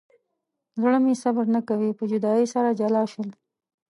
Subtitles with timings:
[0.81, 3.29] زړه مې صبر نه کوي په جدایۍ سره جلا شول.